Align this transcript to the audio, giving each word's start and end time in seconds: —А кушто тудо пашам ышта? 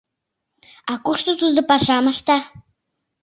—А 0.91 0.93
кушто 1.05 1.31
тудо 1.41 1.61
пашам 1.69 2.05
ышта? 2.13 2.37